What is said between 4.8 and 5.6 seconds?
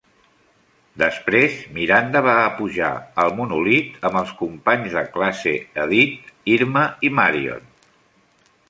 de classe